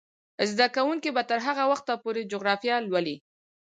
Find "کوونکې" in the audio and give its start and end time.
0.75-1.09